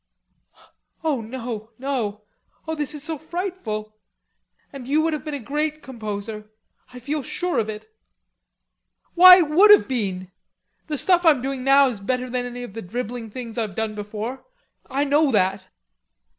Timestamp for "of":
7.59-7.69, 12.63-12.73